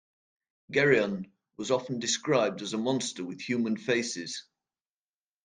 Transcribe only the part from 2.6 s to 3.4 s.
as a monster with